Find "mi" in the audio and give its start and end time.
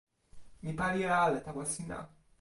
0.63-0.71